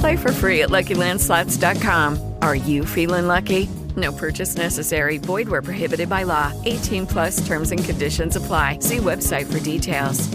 [0.00, 2.18] Play for free at LuckyLandSlots.com.
[2.42, 3.68] Are you feeling lucky?
[3.96, 5.18] No purchase necessary.
[5.18, 6.52] Void where prohibited by law.
[6.64, 8.80] 18 plus terms and conditions apply.
[8.80, 10.28] See website for details.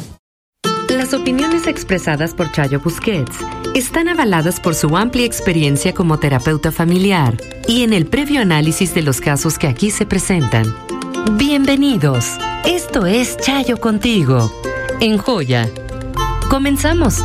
[0.90, 3.38] Las opiniones expresadas por Chayo Busquets
[3.73, 9.02] están avaladas por su amplia experiencia como terapeuta familiar y en el previo análisis de
[9.02, 10.75] los casos que aquí se presentan.
[11.38, 12.38] Bienvenidos.
[12.66, 14.52] Esto es Chayo contigo.
[15.00, 15.70] En Joya.
[16.50, 17.23] Comenzamos.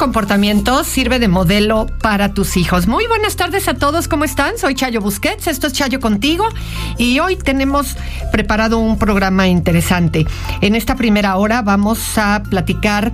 [0.00, 2.86] Tu comportamiento sirve de modelo para tus hijos.
[2.86, 4.56] Muy buenas tardes a todos, ¿cómo están?
[4.56, 6.48] Soy Chayo Busquets, esto es Chayo contigo
[6.96, 7.98] y hoy tenemos
[8.32, 10.26] preparado un programa interesante.
[10.62, 13.12] En esta primera hora vamos a platicar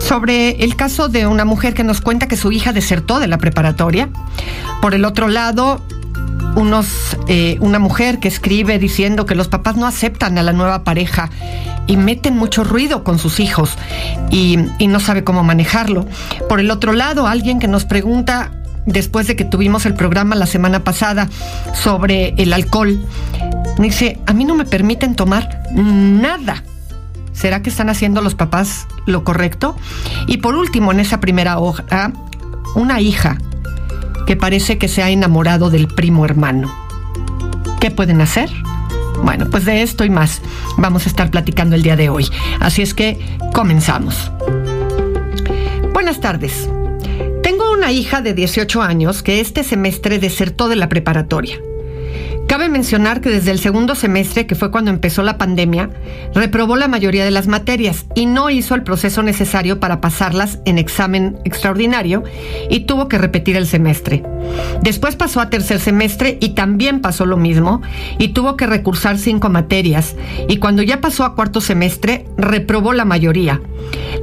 [0.00, 3.38] sobre el caso de una mujer que nos cuenta que su hija desertó de la
[3.38, 4.08] preparatoria.
[4.82, 5.80] Por el otro lado,
[6.56, 10.84] unos, eh, una mujer que escribe diciendo que los papás no aceptan a la nueva
[10.84, 11.30] pareja
[11.86, 13.76] y meten mucho ruido con sus hijos
[14.30, 16.06] y, y no sabe cómo manejarlo.
[16.48, 18.52] Por el otro lado, alguien que nos pregunta
[18.86, 21.28] después de que tuvimos el programa la semana pasada
[21.74, 23.00] sobre el alcohol,
[23.78, 26.62] dice, a mí no me permiten tomar nada.
[27.32, 29.76] ¿Será que están haciendo los papás lo correcto?
[30.26, 32.12] Y por último, en esa primera hoja,
[32.74, 33.38] una hija
[34.30, 36.72] que parece que se ha enamorado del primo hermano.
[37.80, 38.48] ¿Qué pueden hacer?
[39.24, 40.40] Bueno, pues de esto y más
[40.76, 42.28] vamos a estar platicando el día de hoy.
[42.60, 43.18] Así es que
[43.52, 44.30] comenzamos.
[45.92, 46.68] Buenas tardes.
[47.42, 51.58] Tengo una hija de 18 años que este semestre desertó de la preparatoria.
[52.50, 55.88] Cabe mencionar que desde el segundo semestre, que fue cuando empezó la pandemia,
[56.34, 60.76] reprobó la mayoría de las materias y no hizo el proceso necesario para pasarlas en
[60.76, 62.24] examen extraordinario
[62.68, 64.24] y tuvo que repetir el semestre.
[64.82, 67.82] Después pasó a tercer semestre y también pasó lo mismo
[68.18, 70.16] y tuvo que recursar cinco materias
[70.48, 73.60] y cuando ya pasó a cuarto semestre reprobó la mayoría.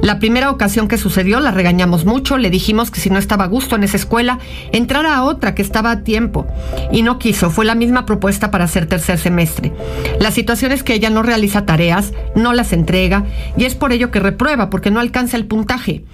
[0.02, 3.48] La primera ocasión que sucedió la regañamos mucho, le dijimos que si no estaba a
[3.48, 4.38] gusto en esa escuela,
[4.70, 6.46] entrara a otra que estaba a tiempo
[6.92, 9.72] y no quiso, fue la misma propuesta para hacer tercer semestre.
[10.20, 13.24] La situación es que ella no realiza tareas, no las entrega
[13.56, 16.04] y es por ello que reprueba porque no alcanza el puntaje.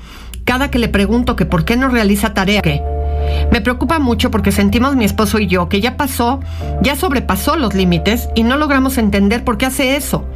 [0.44, 2.62] Cada que le pregunto que por qué no realiza tarea.
[3.50, 6.41] Me preocupa mucho porque sentimos mi esposo y yo que ya pasó,
[6.82, 10.28] ya sobrepasó los límites y no logramos entender por qué hace eso.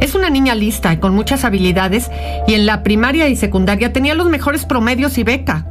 [0.00, 2.10] Es una niña lista y con muchas habilidades
[2.46, 5.66] y en la primaria y secundaria tenía los mejores promedios y beca.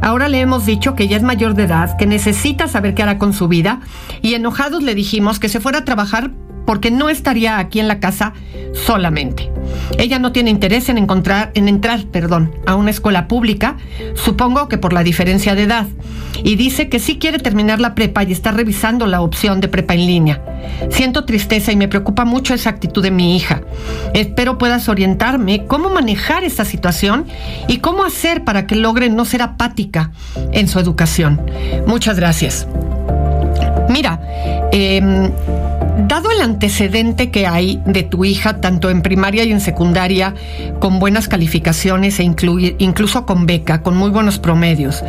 [0.00, 3.18] Ahora le hemos dicho que ya es mayor de edad, que necesita saber qué hará
[3.18, 3.80] con su vida
[4.22, 6.30] y enojados le dijimos que se fuera a trabajar
[6.68, 8.34] porque no estaría aquí en la casa
[8.74, 9.50] solamente.
[9.96, 13.78] Ella no tiene interés en encontrar, en entrar, perdón, a una escuela pública,
[14.12, 15.86] supongo que por la diferencia de edad,
[16.44, 19.94] y dice que sí quiere terminar la prepa y está revisando la opción de prepa
[19.94, 20.44] en línea.
[20.90, 23.62] Siento tristeza y me preocupa mucho esa actitud de mi hija.
[24.12, 27.24] Espero puedas orientarme cómo manejar esta situación
[27.66, 30.10] y cómo hacer para que logre no ser apática
[30.52, 31.40] en su educación.
[31.86, 32.66] Muchas gracias.
[33.88, 34.20] Mira,
[34.72, 35.30] eh,
[36.06, 40.32] Dado el antecedente que hay de tu hija, tanto en primaria y en secundaria,
[40.78, 45.02] con buenas calificaciones e incluso con beca, con muy buenos promedios,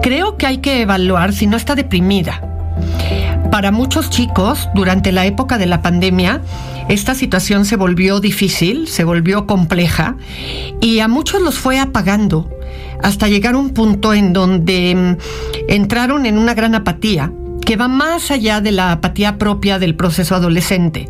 [0.00, 2.40] creo que hay que evaluar si no está deprimida.
[3.50, 6.40] Para muchos chicos, durante la época de la pandemia,
[6.88, 10.16] esta situación se volvió difícil, se volvió compleja
[10.80, 12.48] y a muchos los fue apagando
[13.02, 15.16] hasta llegar a un punto en donde mm,
[15.68, 17.30] entraron en una gran apatía
[17.64, 21.08] que va más allá de la apatía propia del proceso adolescente.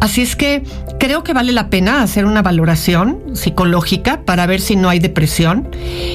[0.00, 0.62] Así es que
[0.98, 5.68] creo que vale la pena hacer una valoración psicológica para ver si no hay depresión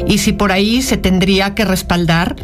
[0.07, 2.35] y si por ahí se tendría que respaldar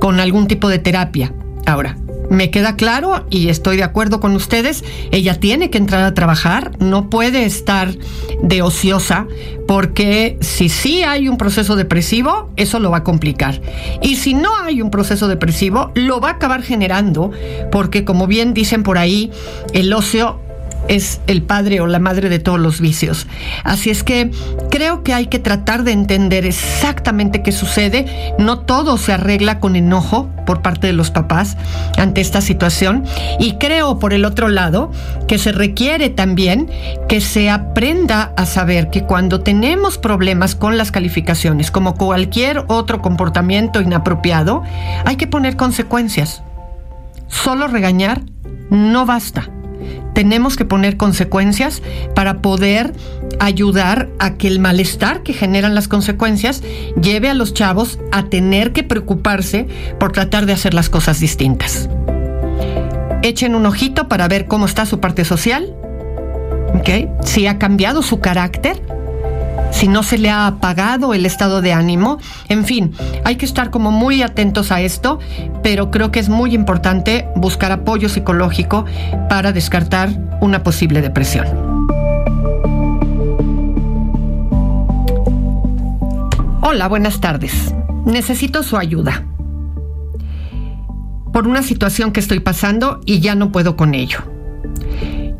[0.00, 1.32] con algún tipo de terapia.
[1.66, 1.96] Ahora,
[2.30, 6.72] me queda claro y estoy de acuerdo con ustedes, ella tiene que entrar a trabajar,
[6.78, 7.94] no puede estar
[8.42, 9.26] de ociosa,
[9.66, 13.60] porque si sí hay un proceso depresivo, eso lo va a complicar.
[14.02, 17.30] Y si no hay un proceso depresivo, lo va a acabar generando,
[17.70, 19.30] porque como bien dicen por ahí,
[19.72, 20.40] el ocio
[20.88, 23.26] es el padre o la madre de todos los vicios.
[23.62, 24.30] Así es que
[24.70, 28.34] creo que hay que tratar de entender exactamente qué sucede.
[28.38, 31.56] No todo se arregla con enojo por parte de los papás
[31.96, 33.04] ante esta situación.
[33.38, 34.92] Y creo, por el otro lado,
[35.26, 36.70] que se requiere también
[37.08, 43.00] que se aprenda a saber que cuando tenemos problemas con las calificaciones, como cualquier otro
[43.00, 44.62] comportamiento inapropiado,
[45.04, 46.42] hay que poner consecuencias.
[47.28, 48.22] Solo regañar
[48.70, 49.48] no basta
[50.14, 51.82] tenemos que poner consecuencias
[52.14, 52.92] para poder
[53.40, 56.62] ayudar a que el malestar que generan las consecuencias
[57.00, 59.66] lleve a los chavos a tener que preocuparse
[59.98, 61.88] por tratar de hacer las cosas distintas.
[63.22, 65.74] Echen un ojito para ver cómo está su parte social,
[67.24, 68.80] si ha cambiado su carácter
[69.74, 72.18] si no se le ha apagado el estado de ánimo.
[72.48, 72.94] En fin,
[73.24, 75.18] hay que estar como muy atentos a esto,
[75.62, 78.84] pero creo que es muy importante buscar apoyo psicológico
[79.28, 80.10] para descartar
[80.40, 81.46] una posible depresión.
[86.62, 87.74] Hola, buenas tardes.
[88.06, 89.24] Necesito su ayuda
[91.32, 94.20] por una situación que estoy pasando y ya no puedo con ello.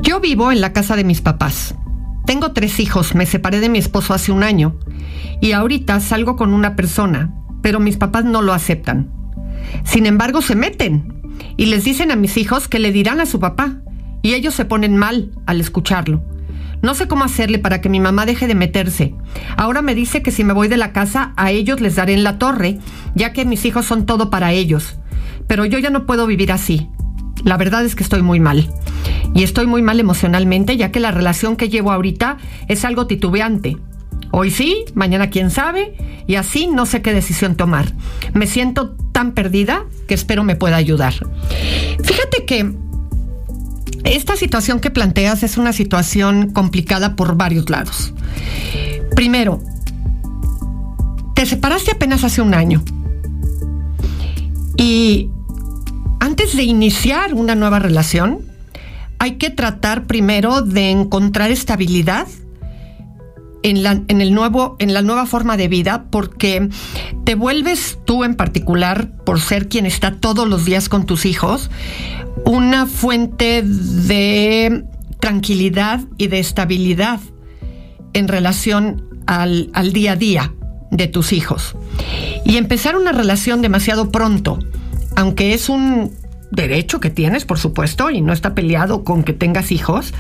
[0.01, 1.77] Yo vivo en la casa de mis papás.
[2.27, 4.77] Tengo tres hijos, me separé de mi esposo hace un año
[5.41, 9.11] y ahorita salgo con una persona, pero mis papás no lo aceptan.
[9.85, 11.23] Sin embargo, se meten
[11.57, 13.77] y les dicen a mis hijos que le dirán a su papá
[14.23, 16.23] y ellos se ponen mal al escucharlo.
[16.83, 19.15] No sé cómo hacerle para que mi mamá deje de meterse.
[19.57, 22.25] Ahora me dice que si me voy de la casa, a ellos les daré en
[22.25, 22.79] la torre,
[23.15, 24.99] ya que mis hijos son todo para ellos.
[25.47, 26.89] Pero yo ya no puedo vivir así.
[27.43, 28.71] La verdad es que estoy muy mal.
[29.35, 32.39] Y estoy muy mal emocionalmente, ya que la relación que llevo ahorita
[32.69, 33.77] es algo titubeante.
[34.31, 35.97] Hoy sí, mañana quién sabe,
[36.27, 37.93] y así no sé qué decisión tomar.
[38.33, 41.15] Me siento tan perdida que espero me pueda ayudar.
[42.03, 42.75] Fíjate que
[44.05, 48.13] esta situación que planteas es una situación complicada por varios lados.
[49.15, 49.61] Primero,
[51.35, 52.83] te separaste apenas hace un año.
[54.77, 55.31] Y
[56.53, 58.41] de iniciar una nueva relación,
[59.19, 62.27] hay que tratar primero de encontrar estabilidad
[63.63, 66.69] en la, en, el nuevo, en la nueva forma de vida porque
[67.25, 71.71] te vuelves tú en particular, por ser quien está todos los días con tus hijos,
[72.45, 74.85] una fuente de
[75.21, 77.21] tranquilidad y de estabilidad
[78.13, 80.55] en relación al, al día a día
[80.91, 81.75] de tus hijos.
[82.45, 84.59] Y empezar una relación demasiado pronto
[85.17, 86.13] aunque es un
[86.51, 90.15] derecho que tienes, por supuesto, y no está peleado con que tengas hijos,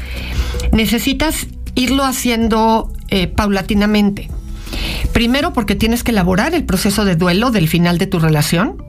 [0.72, 4.28] necesitas irlo haciendo eh, paulatinamente.
[5.12, 8.82] Primero porque tienes que elaborar el proceso de duelo del final de tu relación.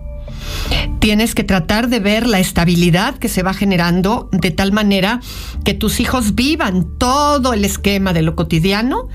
[0.99, 5.19] Tienes que tratar de ver la estabilidad que se va generando de tal manera
[5.63, 9.07] que tus hijos vivan todo el esquema de lo cotidiano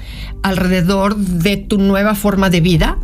[0.42, 2.98] alrededor de tu nueva forma de vida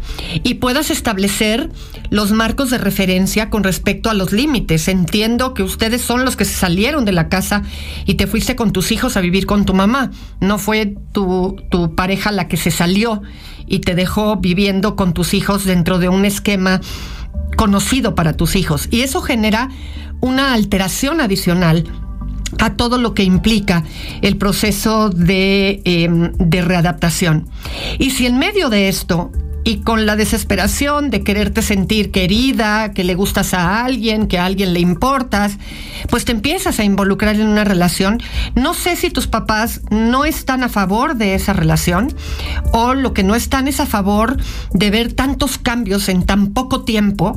[0.45, 1.71] y puedas establecer
[2.11, 4.89] los marcos de referencia con respecto a los límites.
[4.89, 7.63] Entiendo que ustedes son los que se salieron de la casa
[8.05, 10.11] y te fuiste con tus hijos a vivir con tu mamá.
[10.41, 13.23] No fue tu, tu pareja la que se salió
[13.67, 16.81] y te dejó viviendo con tus hijos dentro de un esquema
[17.57, 18.89] conocido para tus hijos.
[18.91, 19.71] Y eso genera
[20.21, 21.85] una alteración adicional
[22.59, 23.85] a todo lo que implica
[24.23, 27.49] el proceso de, em, de, readaptación.
[27.99, 29.33] Y si en medio de esto
[29.67, 34.45] y con la desesperación de quererte sentir querida, que le gustas a alguien, que a
[34.45, 35.59] alguien le importas,
[36.09, 38.23] pues te empiezas a involucrar en una relación.
[38.55, 42.15] No sé si tus papás no están a favor de esa relación
[42.73, 44.37] o lo que no están es a favor
[44.73, 47.37] de ver tantos cambios en tan poco tiempo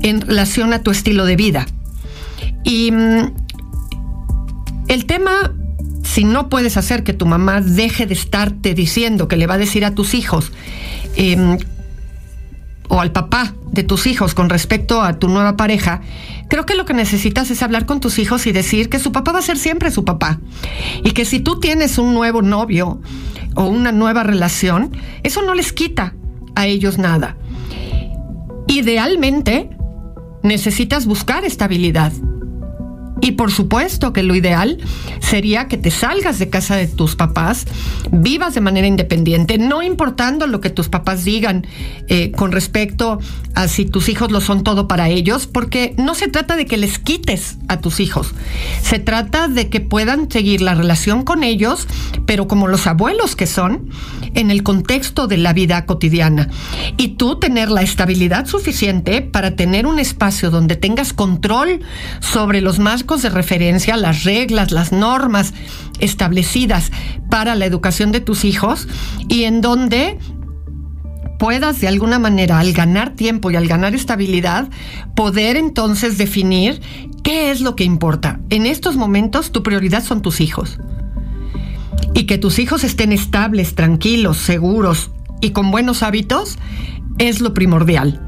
[0.00, 1.66] en relación a tu estilo de vida.
[2.62, 3.34] Y mm,
[4.86, 5.52] el tema
[6.04, 9.58] si no puedes hacer que tu mamá deje de estarte diciendo que le va a
[9.58, 10.52] decir a tus hijos
[11.16, 11.58] Em,
[12.88, 16.00] o al papá de tus hijos con respecto a tu nueva pareja,
[16.48, 19.32] creo que lo que necesitas es hablar con tus hijos y decir que su papá
[19.32, 20.38] va a ser siempre su papá.
[21.02, 23.00] Y que si tú tienes un nuevo novio
[23.54, 26.14] o una nueva relación, eso no les quita
[26.54, 27.36] a ellos nada.
[28.68, 29.70] Idealmente,
[30.42, 32.12] necesitas buscar estabilidad.
[33.24, 34.76] Y por supuesto que lo ideal
[35.20, 37.64] sería que te salgas de casa de tus papás,
[38.12, 41.66] vivas de manera independiente, no importando lo que tus papás digan
[42.08, 43.18] eh, con respecto
[43.54, 46.76] a si tus hijos lo son todo para ellos, porque no se trata de que
[46.76, 48.34] les quites a tus hijos,
[48.82, 51.88] se trata de que puedan seguir la relación con ellos,
[52.26, 53.88] pero como los abuelos que son,
[54.34, 56.50] en el contexto de la vida cotidiana.
[56.96, 61.80] Y tú tener la estabilidad suficiente para tener un espacio donde tengas control
[62.20, 62.78] sobre los
[63.22, 65.54] de referencia, las reglas, las normas
[66.00, 66.90] establecidas
[67.30, 68.88] para la educación de tus hijos
[69.28, 70.18] y en donde
[71.38, 74.68] puedas de alguna manera, al ganar tiempo y al ganar estabilidad,
[75.14, 76.80] poder entonces definir
[77.22, 78.40] qué es lo que importa.
[78.50, 80.78] En estos momentos tu prioridad son tus hijos.
[82.14, 86.58] Y que tus hijos estén estables, tranquilos, seguros y con buenos hábitos
[87.18, 88.20] es lo primordial.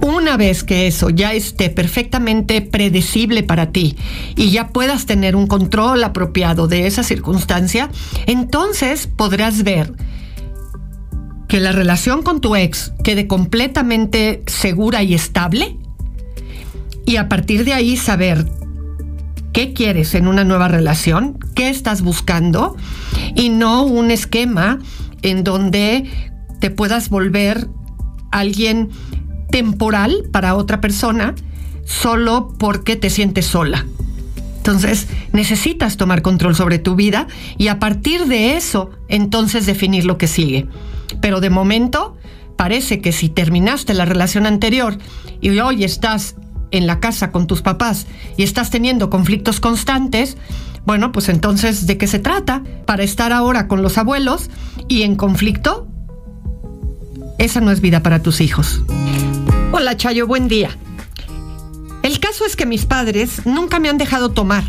[0.00, 3.96] Una vez que eso ya esté perfectamente predecible para ti
[4.36, 7.90] y ya puedas tener un control apropiado de esa circunstancia,
[8.26, 9.92] entonces podrás ver
[11.48, 15.78] que la relación con tu ex quede completamente segura y estable
[17.06, 18.46] y a partir de ahí saber
[19.52, 22.76] qué quieres en una nueva relación, qué estás buscando
[23.34, 24.80] y no un esquema
[25.22, 26.10] en donde
[26.60, 27.68] te puedas volver
[28.30, 28.90] alguien
[29.54, 31.36] temporal para otra persona
[31.84, 33.86] solo porque te sientes sola.
[34.56, 40.18] Entonces, necesitas tomar control sobre tu vida y a partir de eso, entonces definir lo
[40.18, 40.66] que sigue.
[41.20, 42.16] Pero de momento,
[42.56, 44.98] parece que si terminaste la relación anterior
[45.40, 46.34] y hoy estás
[46.72, 50.36] en la casa con tus papás y estás teniendo conflictos constantes,
[50.84, 52.64] bueno, pues entonces, ¿de qué se trata?
[52.86, 54.50] Para estar ahora con los abuelos
[54.88, 55.86] y en conflicto,
[57.38, 58.82] esa no es vida para tus hijos.
[59.84, 60.70] Hola Chayo, buen día.
[62.02, 64.64] El caso es que mis padres nunca me han dejado tomar.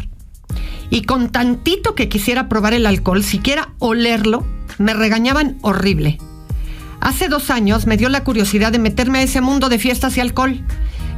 [0.89, 4.45] Y con tantito que quisiera probar el alcohol, siquiera olerlo,
[4.77, 6.17] me regañaban horrible.
[6.99, 10.19] Hace dos años me dio la curiosidad de meterme a ese mundo de fiestas y
[10.19, 10.61] alcohol,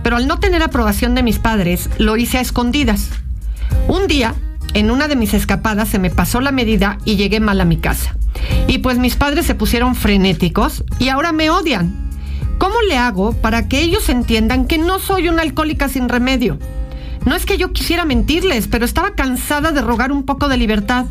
[0.03, 3.09] pero al no tener aprobación de mis padres, lo hice a escondidas.
[3.87, 4.35] Un día,
[4.75, 7.77] en una de mis escapadas, se me pasó la medida y llegué mal a mi
[7.77, 8.15] casa.
[8.67, 12.06] Y pues mis padres se pusieron frenéticos y ahora me odian
[12.57, 16.57] ¿Cómo le hago para que ellos entiendan que no soy una alcohólica sin remedio?
[17.25, 21.05] No es que yo quisiera mentirles, pero estaba cansada de rogar un poco de libertad.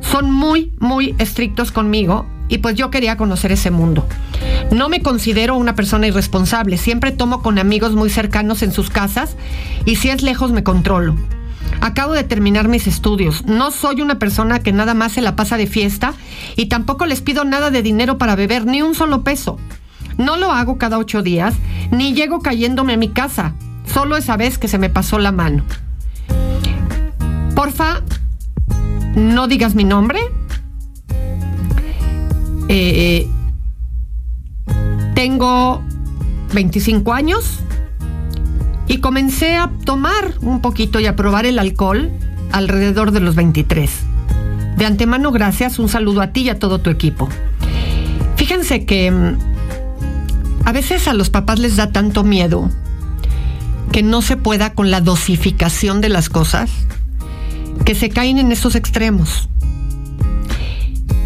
[0.00, 4.06] Son muy, muy estrictos conmigo y pues yo quería conocer ese mundo.
[4.70, 9.36] No me considero una persona irresponsable, siempre tomo con amigos muy cercanos en sus casas
[9.86, 11.16] y si es lejos me controlo.
[11.80, 15.56] Acabo de terminar mis estudios, no soy una persona que nada más se la pasa
[15.56, 16.14] de fiesta
[16.54, 19.58] y tampoco les pido nada de dinero para beber, ni un solo peso.
[20.18, 21.54] No lo hago cada ocho días,
[21.90, 23.54] ni llego cayéndome a mi casa.
[23.86, 25.64] Solo esa vez que se me pasó la mano.
[27.54, 28.02] Porfa,
[29.14, 30.20] no digas mi nombre.
[32.68, 33.28] Eh,
[35.14, 35.82] tengo
[36.52, 37.60] 25 años
[38.88, 42.10] y comencé a tomar un poquito y a probar el alcohol
[42.52, 43.90] alrededor de los 23.
[44.76, 47.28] De antemano, gracias, un saludo a ti y a todo tu equipo.
[48.36, 49.38] Fíjense que mm,
[50.66, 52.68] a veces a los papás les da tanto miedo
[53.92, 56.72] que no se pueda con la dosificación de las cosas,
[57.84, 59.48] que se caen en esos extremos.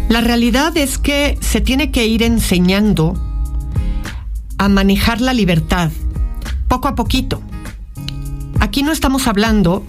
[0.09, 3.19] La realidad es que se tiene que ir enseñando
[4.59, 5.89] a manejar la libertad,
[6.67, 7.41] poco a poquito.
[8.59, 9.83] Aquí no estamos hablando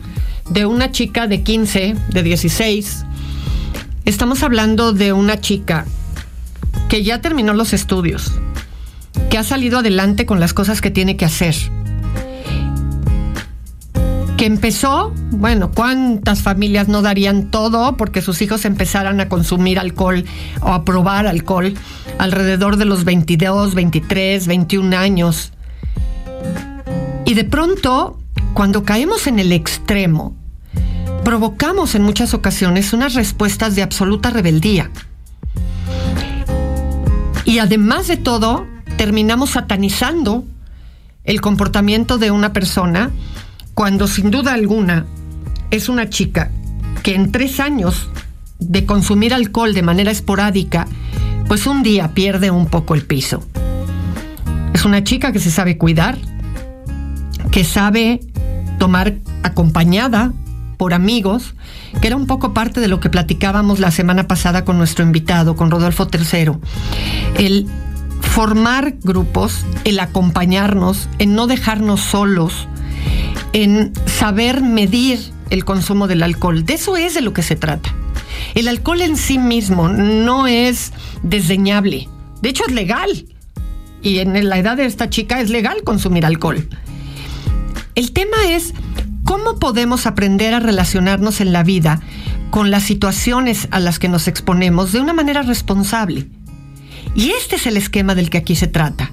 [0.48, 3.04] de una chica de 15, de 16,
[4.06, 5.84] estamos hablando de una chica
[6.88, 8.32] que ya terminó los estudios,
[9.30, 11.54] que ha salido adelante con las cosas que tiene que hacer.
[14.36, 20.24] Que empezó, bueno, ¿cuántas familias no darían todo porque sus hijos empezaran a consumir alcohol
[20.60, 21.74] o a probar alcohol
[22.18, 25.52] alrededor de los 22, 23, 21 años?
[27.24, 28.18] Y de pronto,
[28.52, 30.34] cuando caemos en el extremo,
[31.24, 34.90] provocamos en muchas ocasiones unas respuestas de absoluta rebeldía.
[37.44, 38.66] Y además de todo,
[39.02, 40.44] terminamos satanizando
[41.24, 43.10] el comportamiento de una persona
[43.74, 45.06] cuando sin duda alguna
[45.72, 46.52] es una chica
[47.02, 48.08] que en tres años
[48.60, 50.86] de consumir alcohol de manera esporádica,
[51.48, 53.44] pues un día pierde un poco el piso.
[54.72, 56.16] Es una chica que se sabe cuidar,
[57.50, 58.20] que sabe
[58.78, 60.32] tomar acompañada
[60.76, 61.56] por amigos,
[62.00, 65.56] que era un poco parte de lo que platicábamos la semana pasada con nuestro invitado,
[65.56, 66.52] con Rodolfo III.
[67.36, 67.66] El
[68.32, 72.66] formar grupos, el acompañarnos, en no dejarnos solos,
[73.52, 75.20] en saber medir
[75.50, 76.64] el consumo del alcohol.
[76.64, 77.94] De eso es de lo que se trata.
[78.54, 82.08] El alcohol en sí mismo no es desdeñable.
[82.40, 83.26] De hecho, es legal.
[84.00, 86.66] Y en la edad de esta chica es legal consumir alcohol.
[87.94, 88.72] El tema es
[89.24, 92.00] cómo podemos aprender a relacionarnos en la vida
[92.50, 96.28] con las situaciones a las que nos exponemos de una manera responsable.
[97.14, 99.10] Y este es el esquema del que aquí se trata.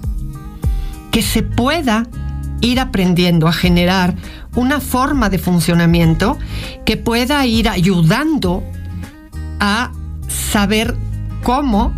[1.12, 2.08] Que se pueda
[2.62, 4.15] ir aprendiendo a generar
[4.55, 6.38] una forma de funcionamiento
[6.86, 8.63] que pueda ir ayudando
[9.60, 9.91] a
[10.27, 10.96] saber
[11.43, 11.93] cómo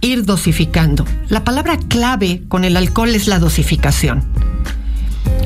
[0.00, 1.04] ir dosificando.
[1.28, 4.24] La palabra clave con el alcohol es la dosificación.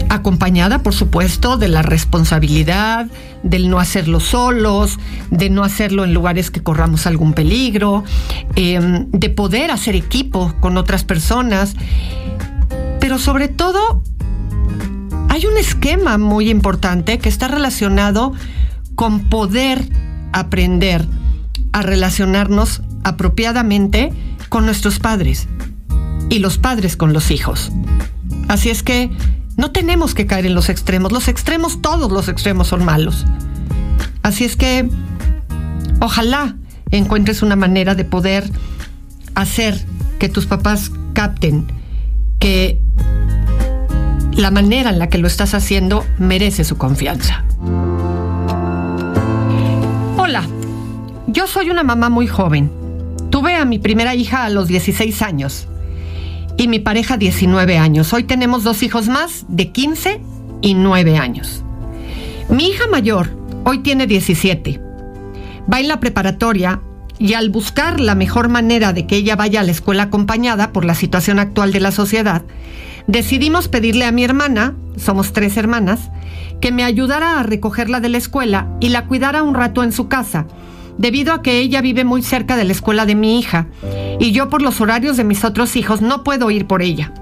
[0.08, 3.06] Acompañada, por supuesto, de la responsabilidad,
[3.42, 4.98] del no hacerlo solos,
[5.30, 8.04] de no hacerlo en lugares que corramos algún peligro,
[8.54, 11.74] em, de poder hacer equipo con otras personas,
[13.00, 14.02] pero sobre todo
[15.28, 18.32] hay un esquema muy importante que está relacionado
[18.94, 19.86] con poder
[20.32, 21.06] aprender
[21.72, 24.12] a relacionarnos apropiadamente
[24.48, 25.46] con nuestros padres
[26.30, 27.70] y los padres con los hijos.
[28.48, 29.10] Así es que
[29.56, 31.12] no tenemos que caer en los extremos.
[31.12, 33.24] Los extremos, todos los extremos son malos.
[34.22, 34.88] Así es que
[36.00, 36.56] ojalá
[36.90, 38.50] encuentres una manera de poder
[39.34, 39.80] hacer
[40.18, 41.66] que tus papás capten
[42.38, 42.80] que
[44.32, 47.44] la manera en la que lo estás haciendo merece su confianza.
[50.18, 50.46] Hola,
[51.28, 52.70] yo soy una mamá muy joven.
[53.30, 55.68] Tuve a mi primera hija a los 16 años
[56.56, 58.12] y mi pareja 19 años.
[58.12, 60.20] Hoy tenemos dos hijos más de 15
[60.62, 61.62] y 9 años.
[62.48, 63.30] Mi hija mayor
[63.64, 64.80] hoy tiene 17.
[65.72, 66.80] Va en la preparatoria
[67.18, 70.84] y al buscar la mejor manera de que ella vaya a la escuela acompañada por
[70.84, 72.42] la situación actual de la sociedad,
[73.06, 76.10] decidimos pedirle a mi hermana, somos tres hermanas,
[76.60, 80.08] que me ayudara a recogerla de la escuela y la cuidara un rato en su
[80.08, 80.46] casa,
[80.98, 83.66] debido a que ella vive muy cerca de la escuela de mi hija,
[84.18, 87.12] y yo por los horarios de mis otros hijos no puedo ir por ella.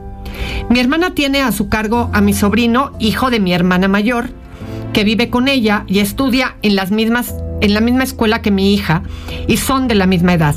[0.69, 4.31] Mi hermana tiene a su cargo a mi sobrino, hijo de mi hermana mayor,
[4.93, 9.03] que vive con ella y estudia en, la misma escuela que mi hija,
[9.47, 10.55] y son de la misma edad.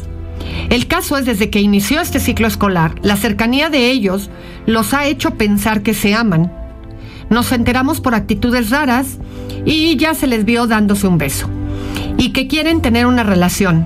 [0.70, 4.30] El caso es desde que inició este ciclo escolar, la cercanía de ellos
[4.66, 6.52] los ha hecho pensar que se aman.
[7.30, 9.18] Nos enteramos por actitudes raras
[9.66, 11.50] y ya se les vio dándose un beso.
[12.18, 13.86] Y que quieren tener una relación.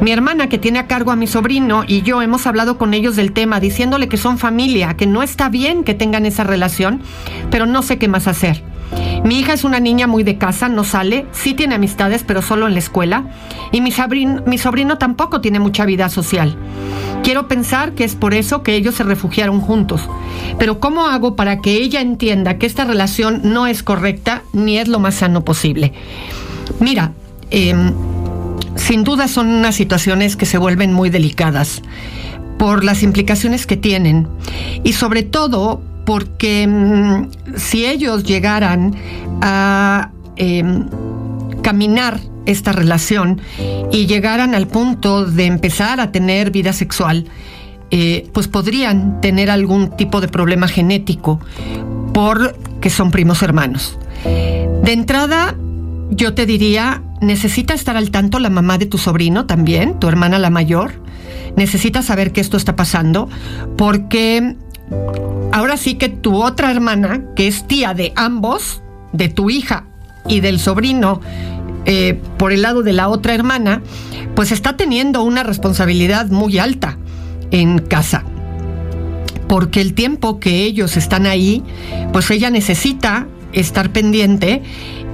[0.00, 3.14] Mi hermana que tiene a cargo a mi sobrino y yo hemos hablado con ellos
[3.16, 7.02] del tema diciéndole que son familia, que no está bien que tengan esa relación,
[7.50, 8.62] pero no sé qué más hacer.
[9.24, 12.66] Mi hija es una niña muy de casa, no sale, sí tiene amistades, pero solo
[12.66, 13.26] en la escuela.
[13.70, 16.56] Y mi sobrino, mi sobrino tampoco tiene mucha vida social.
[17.22, 20.08] Quiero pensar que es por eso que ellos se refugiaron juntos.
[20.58, 24.88] Pero ¿cómo hago para que ella entienda que esta relación no es correcta ni es
[24.88, 25.92] lo más sano posible?
[26.80, 27.12] Mira,
[27.52, 27.92] em,
[28.76, 31.82] sin duda son unas situaciones que se vuelven muy delicadas
[32.58, 34.26] por las implicaciones que tienen
[34.82, 38.94] y sobre todo porque mm, si ellos llegaran
[39.40, 40.88] a em,
[41.62, 43.40] caminar esta relación
[43.92, 47.26] y llegaran al punto de empezar a tener vida sexual,
[47.90, 51.40] eh, pues podrían tener algún tipo de problema genético
[52.14, 53.98] porque son primos hermanos.
[54.24, 55.54] De entrada,
[56.10, 60.38] yo te diría, necesita estar al tanto la mamá de tu sobrino también, tu hermana
[60.38, 61.02] la mayor.
[61.56, 63.28] Necesita saber que esto está pasando
[63.78, 64.56] porque
[65.52, 68.82] ahora sí que tu otra hermana, que es tía de ambos,
[69.12, 69.86] de tu hija
[70.26, 71.20] y del sobrino,
[71.84, 73.82] eh, por el lado de la otra hermana,
[74.34, 76.98] pues está teniendo una responsabilidad muy alta
[77.50, 78.24] en casa.
[79.48, 81.62] Porque el tiempo que ellos están ahí,
[82.12, 84.62] pues ella necesita estar pendiente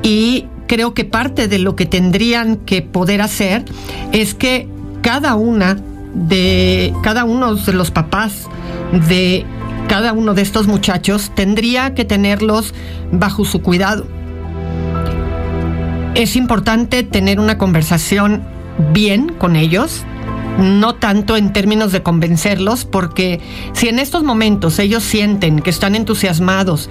[0.03, 3.65] y creo que parte de lo que tendrían que poder hacer
[4.13, 4.69] es que
[5.03, 5.79] cada una
[6.15, 8.49] de cada uno de los papás
[9.09, 9.45] de
[9.89, 12.75] cada uno de estos muchachos tendría que tenerlos
[13.11, 14.07] bajo su cuidado.
[16.15, 18.43] Es importante tener una conversación
[18.93, 20.05] bien con ellos,
[20.59, 23.41] no tanto en términos de convencerlos, porque
[23.73, 26.91] si en estos momentos ellos sienten que están entusiasmados,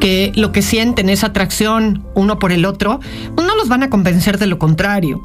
[0.00, 3.00] que lo que sienten es atracción uno por el otro,
[3.34, 5.22] pues no los van a convencer de lo contrario.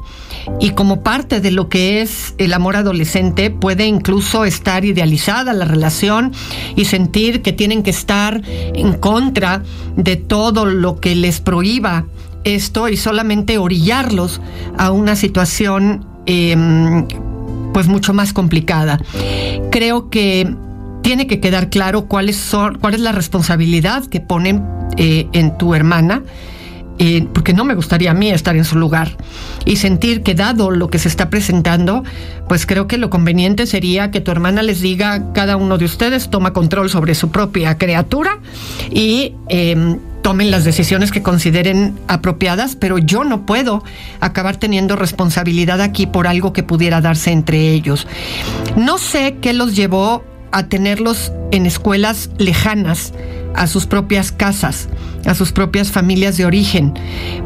[0.60, 5.64] Y como parte de lo que es el amor adolescente, puede incluso estar idealizada la
[5.64, 6.32] relación
[6.76, 9.62] y sentir que tienen que estar en contra
[9.96, 12.06] de todo lo que les prohíba
[12.42, 14.40] esto y solamente orillarlos
[14.76, 16.54] a una situación eh,
[17.74, 18.98] pues mucho más complicada.
[19.70, 20.54] Creo que
[21.02, 24.64] tiene que quedar claro cuál es, cuál es la responsabilidad que ponen
[24.96, 26.22] eh, en tu hermana.
[27.00, 29.16] Eh, porque no me gustaría a mí estar en su lugar
[29.64, 32.04] y sentir que dado lo que se está presentando,
[32.48, 36.30] pues creo que lo conveniente sería que tu hermana les diga, cada uno de ustedes
[36.30, 38.38] toma control sobre su propia criatura
[38.92, 43.84] y em, tomen las decisiones que consideren apropiadas, pero yo no puedo
[44.20, 48.06] acabar teniendo responsabilidad aquí por algo que pudiera darse entre ellos.
[48.74, 53.12] No sé qué los llevó a tenerlos en escuelas lejanas
[53.54, 54.88] a sus propias casas,
[55.26, 56.94] a sus propias familias de origen,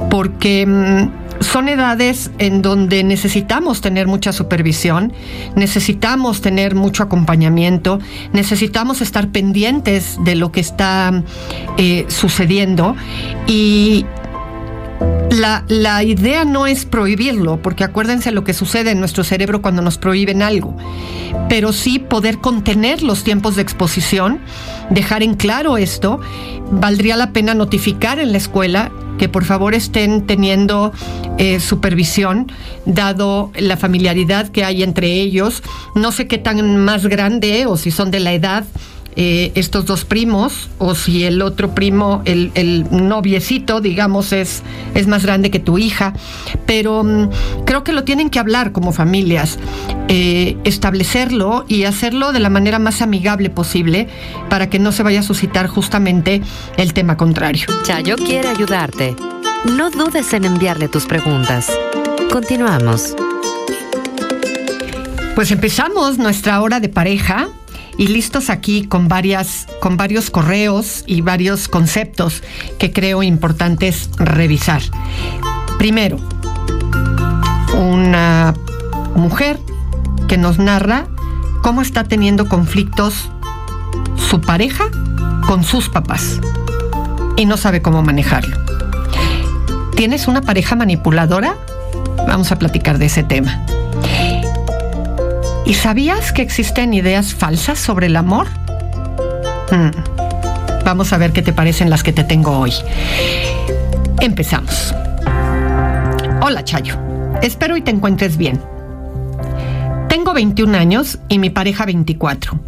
[0.09, 5.13] porque mm, son edades en donde necesitamos tener mucha supervisión,
[5.55, 7.99] necesitamos tener mucho acompañamiento,
[8.33, 11.23] necesitamos estar pendientes de lo que está
[11.77, 12.97] eh, sucediendo
[13.47, 14.05] y,
[15.31, 19.83] la, la, idea no es prohibirlo, porque acuérdense lo que sucede en nuestro cerebro cuando
[19.83, 20.77] nos prohíben algo,
[21.49, 24.41] pero sí poder contener los tiempos de exposición,
[24.91, 26.21] dejar en claro esto,
[26.71, 30.93] valdría la pena notificar en la escuela que por favor estén teniendo
[31.37, 32.51] eh, supervisión,
[32.87, 35.63] dado la familiaridad que hay entre ellos.
[35.95, 38.65] No sé qué tan más grande o si son de la edad
[39.21, 44.63] eh, estos dos primos o si el otro primo, el, noviecito, digamos, es,
[44.95, 46.13] es más grande que tu hija.
[46.67, 47.31] Pero mm,
[47.65, 49.59] creo que lo tienen que hablar como familias,
[50.07, 54.07] eh, establecerlo y hacerlo de la manera más amigable posible
[54.49, 56.41] para que no se vaya a suscitar justamente
[56.77, 57.67] el tema contrario.
[57.83, 59.17] Chayo quiere ayudarte.
[59.77, 61.67] No dudes en enviarle tus preguntas.
[62.31, 63.17] Continuamos.
[65.35, 67.49] Pues empezamos nuestra hora de pareja
[67.99, 72.43] y listos aquí con varias con varios correos y varios conceptos
[72.79, 74.81] que creo importantes revisar.
[75.79, 76.19] Primero,
[77.77, 78.55] una
[79.15, 79.59] mujer
[80.29, 81.07] que nos narra
[81.63, 83.31] cómo está teniendo conflictos
[84.17, 84.85] su pareja
[85.47, 86.41] con sus papás
[87.37, 88.57] y no sabe cómo manejarlo.
[89.97, 91.57] ¿Tienes una pareja manipuladora?
[92.29, 93.65] Vamos a platicar de ese tema.
[95.69, 98.47] ¿Y sabías que existen ideas falsas sobre el amor?
[99.71, 99.91] Hmm.
[100.83, 102.73] Vamos a ver qué te parecen las que te tengo hoy.
[104.19, 104.95] Empezamos.
[106.41, 106.97] Hola Chayo,
[107.43, 108.59] espero y te encuentres bien.
[110.09, 112.59] Tengo 21 años y mi pareja 24.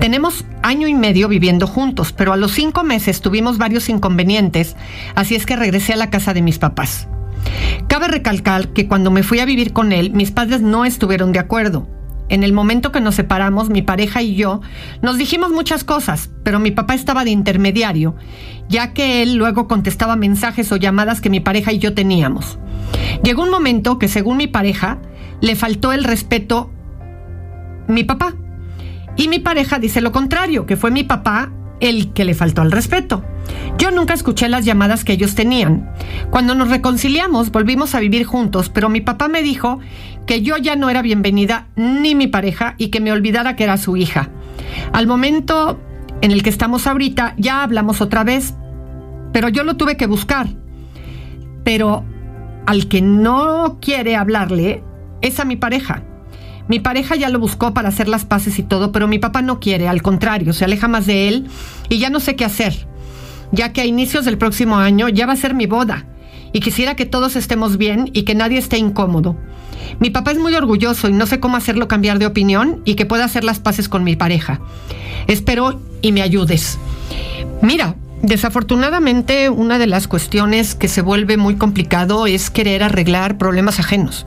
[0.00, 4.74] Tenemos año y medio viviendo juntos, pero a los cinco meses tuvimos varios inconvenientes,
[5.14, 7.06] así es que regresé a la casa de mis papás.
[7.86, 11.38] Cabe recalcar que cuando me fui a vivir con él, mis padres no estuvieron de
[11.38, 11.86] acuerdo.
[12.28, 14.60] En el momento que nos separamos, mi pareja y yo
[15.00, 18.16] nos dijimos muchas cosas, pero mi papá estaba de intermediario,
[18.68, 22.58] ya que él luego contestaba mensajes o llamadas que mi pareja y yo teníamos.
[23.22, 24.98] Llegó un momento que, según mi pareja,
[25.40, 26.70] le faltó el respeto
[27.88, 28.34] mi papá.
[29.16, 32.72] Y mi pareja dice lo contrario, que fue mi papá el que le faltó al
[32.72, 33.24] respeto.
[33.78, 35.90] Yo nunca escuché las llamadas que ellos tenían.
[36.30, 39.80] Cuando nos reconciliamos, volvimos a vivir juntos, pero mi papá me dijo
[40.26, 43.76] que yo ya no era bienvenida ni mi pareja y que me olvidara que era
[43.76, 44.30] su hija.
[44.92, 45.78] Al momento
[46.22, 48.54] en el que estamos ahorita, ya hablamos otra vez,
[49.32, 50.48] pero yo lo tuve que buscar.
[51.62, 52.04] Pero
[52.66, 54.82] al que no quiere hablarle
[55.20, 56.02] es a mi pareja.
[56.68, 59.60] Mi pareja ya lo buscó para hacer las paces y todo, pero mi papá no
[59.60, 61.46] quiere, al contrario, se aleja más de él
[61.88, 62.88] y ya no sé qué hacer,
[63.52, 66.06] ya que a inicios del próximo año ya va a ser mi boda
[66.52, 69.36] y quisiera que todos estemos bien y que nadie esté incómodo.
[70.00, 73.06] Mi papá es muy orgulloso y no sé cómo hacerlo cambiar de opinión y que
[73.06, 74.60] pueda hacer las paces con mi pareja.
[75.28, 76.78] Espero y me ayudes.
[77.62, 83.78] Mira, desafortunadamente una de las cuestiones que se vuelve muy complicado es querer arreglar problemas
[83.78, 84.26] ajenos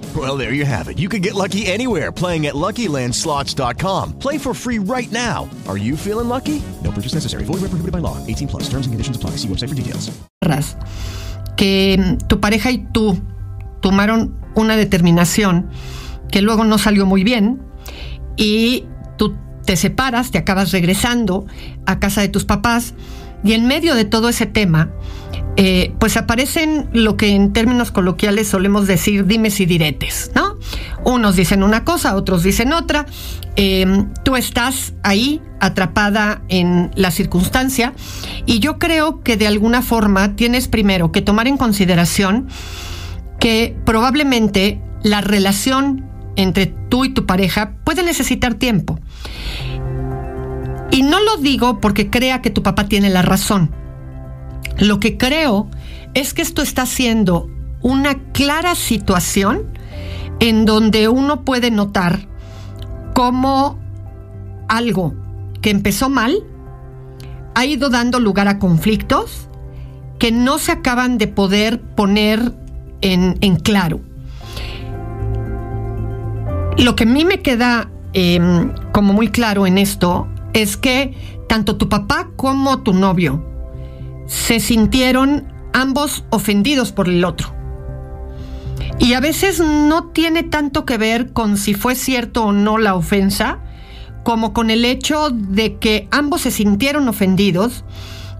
[0.13, 0.99] Well, there you have it.
[0.99, 4.19] You can get lucky anywhere playing at LuckyLandSlots.com.
[4.19, 5.49] Play for free right now.
[5.69, 6.61] Are you feeling lucky?
[6.83, 7.45] No purchase necessary.
[7.45, 8.17] Void where prohibited by law.
[8.27, 8.63] 18 plus.
[8.63, 9.31] Terms and conditions apply.
[9.47, 10.11] Website for details.
[11.55, 13.17] Que mm, tu pareja y tú
[13.81, 15.69] tomaron una determinación
[16.29, 17.61] que luego no salió muy bien
[18.37, 18.85] y
[19.17, 21.45] tú te separas, te acabas regresando
[21.85, 22.93] a casa de tus papás
[23.43, 24.91] y en medio de todo ese tema,
[25.57, 30.57] eh, pues aparecen lo que en términos coloquiales solemos decir dimes y diretes, ¿no?
[31.03, 33.05] Unos dicen una cosa, otros dicen otra.
[33.57, 37.93] Eh, tú estás ahí atrapada en la circunstancia
[38.45, 42.47] y yo creo que de alguna forma tienes primero que tomar en consideración
[43.39, 46.05] que probablemente la relación
[46.37, 48.99] entre tú y tu pareja puede necesitar tiempo.
[50.91, 53.80] Y no lo digo porque crea que tu papá tiene la razón.
[54.81, 55.69] Lo que creo
[56.15, 57.47] es que esto está siendo
[57.83, 59.67] una clara situación
[60.39, 62.27] en donde uno puede notar
[63.13, 63.79] cómo
[64.67, 65.13] algo
[65.61, 66.43] que empezó mal
[67.53, 69.47] ha ido dando lugar a conflictos
[70.17, 72.51] que no se acaban de poder poner
[73.01, 74.01] en, claro.
[76.79, 78.39] Lo que a mí me queda eh,
[78.93, 81.13] como muy claro en esto es que
[81.47, 83.50] tanto tu papá como tu novio
[84.31, 87.53] se sintieron ambos ofendidos por el otro.
[88.97, 92.95] Y a veces no tiene tanto que ver con si fue cierto o no la
[92.95, 93.59] ofensa,
[94.23, 97.83] como con el hecho de que ambos se sintieron ofendidos,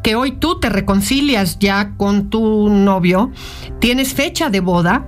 [0.01, 3.31] que hoy tú te reconcilias ya con tu novio,
[3.79, 5.07] tienes fecha de boda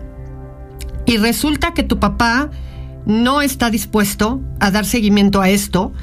[1.05, 2.49] y resulta que tu papá
[3.05, 5.93] no está dispuesto a dar seguimiento a esto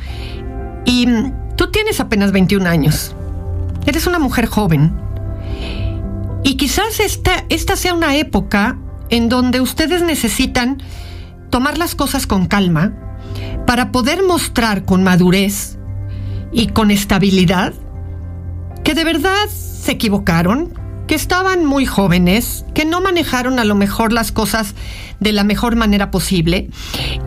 [0.86, 1.06] y
[1.56, 3.14] tú tienes apenas 21 años.
[3.86, 4.92] Eres una mujer joven.
[6.42, 8.78] Y quizás esta, esta sea una época
[9.10, 10.82] en donde ustedes necesitan
[11.50, 12.92] tomar las cosas con calma
[13.66, 15.78] para poder mostrar con madurez
[16.52, 17.74] y con estabilidad
[18.84, 20.74] que de verdad se equivocaron,
[21.06, 24.74] que estaban muy jóvenes, que no manejaron a lo mejor las cosas
[25.18, 26.70] de la mejor manera posible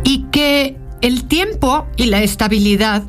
[0.04, 3.04] y que el tiempo y la estabilidad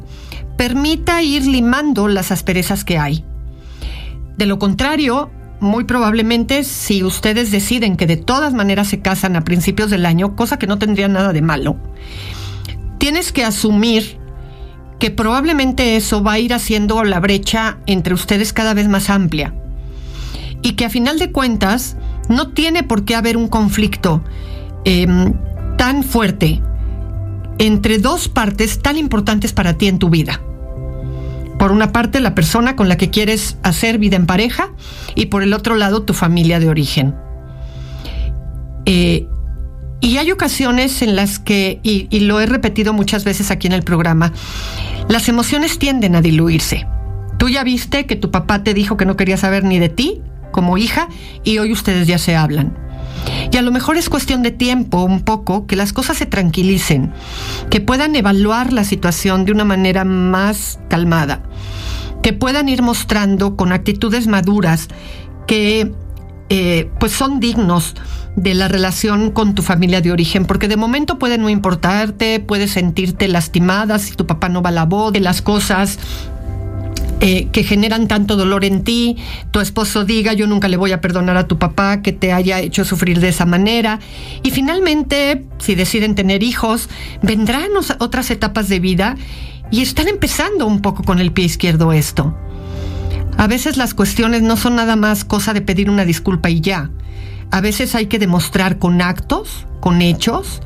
[0.57, 3.25] permita ir limando las asperezas que hay.
[4.37, 9.45] De lo contrario, muy probablemente si ustedes deciden que de todas maneras se casan a
[9.45, 11.77] principios del año, cosa que no tendría nada de malo,
[12.99, 14.19] tienes que asumir
[14.99, 19.55] que probablemente eso va a ir haciendo la brecha entre ustedes cada vez más amplia.
[20.63, 21.97] Y que a final de cuentas
[22.29, 24.25] no tiene por qué haber un conflicto
[24.85, 25.35] em,
[25.77, 26.63] tan fuerte
[27.59, 30.41] entre dos partes tan importantes para ti en tu vida.
[31.59, 34.71] Por una parte, la persona con la que quieres hacer vida en pareja
[35.15, 37.15] y por el otro lado, tu familia de origen.
[38.87, 39.27] Eh,
[40.01, 43.73] y hay ocasiones en las que, y, y lo he repetido muchas veces aquí en
[43.73, 44.33] el programa,
[45.09, 46.87] las emociones tienden a diluirse.
[47.39, 50.21] Tú ya viste que tu papá te dijo que no quería saber ni de ti
[50.53, 51.09] como hija
[51.43, 52.84] y hoy ustedes ya se hablan.
[53.51, 57.13] Y a lo mejor es cuestión de tiempo, un poco, que las cosas se tranquilicen,
[57.71, 61.43] que puedan evaluar la situación de una manera más calmada,
[62.23, 64.89] que puedan ir mostrando con actitudes maduras
[65.47, 65.93] que
[66.49, 67.95] eh, pues son dignos
[68.37, 72.73] de la relación con tu familia de origen, porque de momento puede no importarte, puedes
[72.73, 75.99] sentirte lastimada si tu papá no va a la voz de las cosas
[77.21, 79.17] eh, que generan tanto dolor en ti,
[79.51, 82.61] tu esposo diga yo nunca le voy a perdonar a tu papá que te haya
[82.61, 84.01] hecho sufrir de esa manera.
[84.43, 86.89] Y finalmente, si deciden tener hijos,
[87.23, 89.17] vendrán otras etapas de vida
[89.71, 92.37] y están empezando un poco con el pie izquierdo esto.
[93.37, 96.91] A veces las cuestiones no son nada más cosa de pedir una disculpa y ya.
[97.51, 100.61] A veces hay que demostrar con actos, con hechos,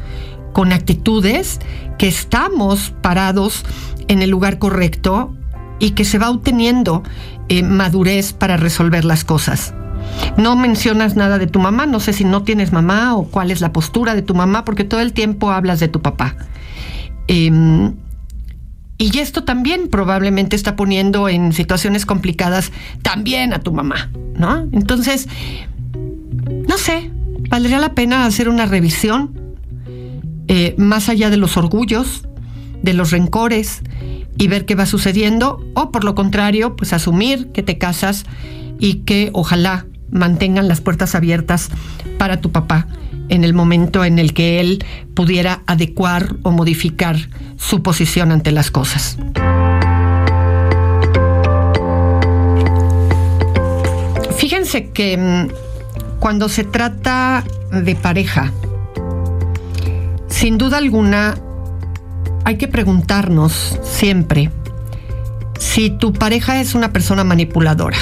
[0.53, 1.61] con actitudes,
[1.99, 3.65] que estamos parados
[4.09, 5.35] en el lugar correcto
[5.79, 7.03] y que se va obteniendo
[7.49, 9.75] eh, madurez para resolver las cosas.
[10.37, 13.61] No mencionas nada de tu mamá, no sé si no tienes mamá o cuál es
[13.61, 16.37] la postura de tu mamá, porque todo el tiempo hablas de tu papá.
[17.27, 17.95] Em,
[18.97, 24.67] y esto también probablemente está poniendo en situaciones complicadas también a tu mamá, ¿no?
[24.73, 25.29] Entonces,
[26.67, 27.11] no sé,
[27.49, 29.57] valdría la pena hacer una revisión
[30.49, 32.27] eh, más allá de los orgullos,
[32.83, 33.83] de los rencores,
[34.39, 38.25] y ver qué va sucediendo, o por lo contrario, pues asumir que te casas
[38.79, 41.69] y que ojalá mantengan las puertas abiertas
[42.19, 42.87] para tu papá
[43.29, 47.17] en el momento en el que él pudiera adecuar o modificar
[47.57, 49.19] su posición ante las cosas.
[54.37, 58.53] Fíjense que mm, cuando se trata de pareja,
[60.29, 61.37] sin duda alguna
[62.49, 64.51] hay que preguntarnos siempre
[65.59, 67.99] si tu pareja es una persona manipuladora.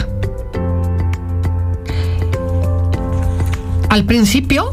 [3.89, 4.71] Al principio,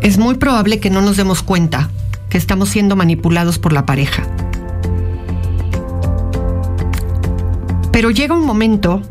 [0.00, 1.88] es muy probable que no nos demos cuenta
[2.28, 4.24] que estamos siendo manipulados por la pareja.
[7.92, 9.02] Pero llega un momento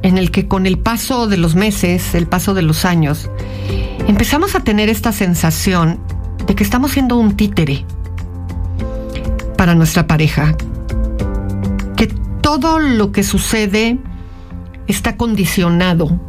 [0.00, 3.28] en el que con el paso de los meses, el paso de los años,
[4.08, 6.00] empezamos a tener esta sensación
[6.46, 7.84] de que estamos siendo un títere
[9.74, 10.56] nuestra pareja,
[11.96, 12.08] que
[12.40, 13.98] todo lo que sucede
[14.86, 16.20] está condicionado,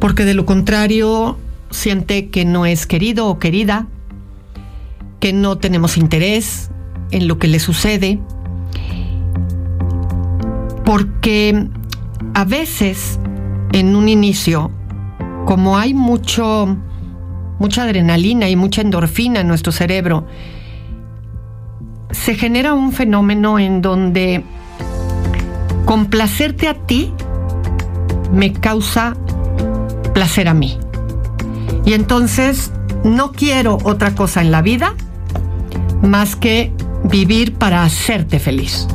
[0.00, 1.38] porque de lo contrario
[1.70, 3.86] siente que no es querido o querida,
[5.20, 6.70] que no tenemos interés
[7.10, 8.18] en lo que le sucede,
[10.84, 11.68] porque
[12.34, 13.18] a veces
[13.72, 14.70] en un inicio,
[15.46, 16.76] como hay mucho,
[17.58, 20.26] mucha adrenalina y mucha endorfina en nuestro cerebro,
[22.12, 24.44] se genera un fenómeno en donde
[25.84, 27.12] complacerte a ti
[28.32, 29.14] me causa
[30.14, 30.78] placer a mí.
[31.84, 32.72] Y entonces
[33.04, 34.94] no quiero otra cosa en la vida
[36.02, 36.72] más que
[37.04, 38.86] vivir para hacerte feliz.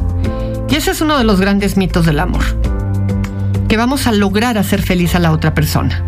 [0.70, 2.44] Y ese es uno de los grandes mitos del amor,
[3.68, 6.04] que vamos a lograr hacer feliz a la otra persona.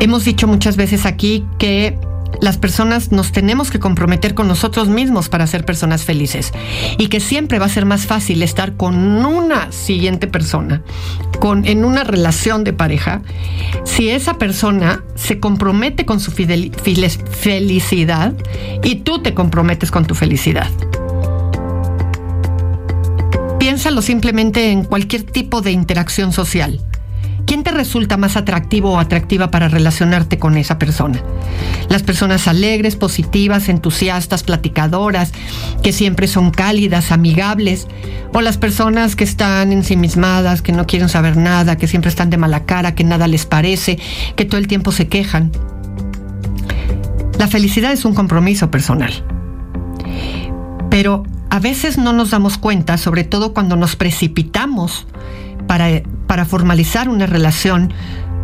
[0.00, 1.98] Hemos dicho muchas veces aquí que
[2.40, 6.52] las personas nos tenemos que comprometer con nosotros mismos para ser personas felices
[6.98, 10.82] y que siempre va a ser más fácil estar con una siguiente persona,
[11.40, 13.22] con, en una relación de pareja,
[13.84, 18.34] si esa persona se compromete con su felicidad
[18.82, 20.70] y tú te comprometes con tu felicidad.
[23.58, 26.80] Piénsalo simplemente en cualquier tipo de interacción social.
[27.56, 31.22] ¿Quién te resulta más atractivo o atractiva para relacionarte con esa persona?
[31.88, 35.32] Las personas alegres, positivas, entusiastas, platicadoras,
[35.82, 37.88] que siempre son cálidas, amigables,
[38.34, 42.36] o las personas que están ensimismadas, que no quieren saber nada, que siempre están de
[42.36, 43.98] mala cara, que nada les parece,
[44.36, 45.50] que todo el tiempo se quejan.
[47.38, 49.14] La felicidad es un compromiso personal.
[50.90, 55.06] Pero a veces no nos damos cuenta, sobre todo cuando nos precipitamos
[55.66, 57.92] para, para formalizar una relación